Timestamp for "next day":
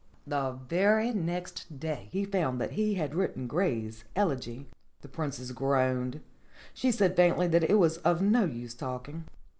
1.13-2.07